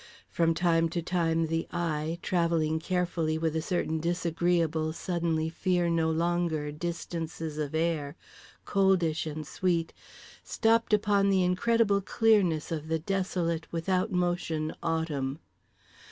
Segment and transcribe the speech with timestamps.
[0.31, 6.09] From time to time the eye, travelling carefully with a certain disagreeable suddenly fear no
[6.09, 8.15] longer distances of air,
[8.65, 9.93] coldish and sweet,
[10.43, 15.37] stopped upon the incredible clearness of the desolate, without motion, Autumn.